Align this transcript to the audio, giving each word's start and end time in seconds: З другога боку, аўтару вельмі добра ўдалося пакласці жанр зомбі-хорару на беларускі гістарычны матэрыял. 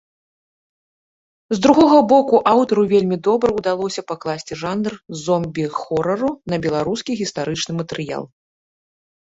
З 1.53 1.57
другога 1.65 1.99
боку, 2.13 2.35
аўтару 2.53 2.83
вельмі 2.93 3.17
добра 3.27 3.49
ўдалося 3.59 4.01
пакласці 4.13 4.53
жанр 4.63 4.93
зомбі-хорару 5.27 6.29
на 6.55 6.61
беларускі 6.67 7.11
гістарычны 7.23 7.71
матэрыял. 7.85 8.23